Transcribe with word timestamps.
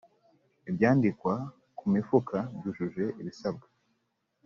ibyandikwa 0.69 1.33
ku 1.77 1.85
mifuka 1.93 2.37
byujuje 2.57 3.05
ibisabwa 3.21 3.67